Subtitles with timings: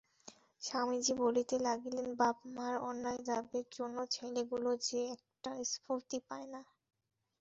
[0.61, 6.61] স্বামীজী বলিতে লাগিলেন বাপ-মার অন্যায় দাবের জন্য ছেলেগুলো যে একটা স্ফূর্তি পায় না।